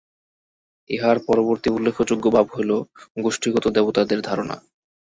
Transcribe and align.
ইহার 0.89 1.17
পরবর্তী 1.27 1.67
উল্লেখযোগ্য 1.69 2.25
ভাব 2.31 2.47
হইল 2.55 2.71
গোষ্ঠীগত 3.17 3.65
দেবতাদের 3.67 4.19
ধারণা। 4.21 4.55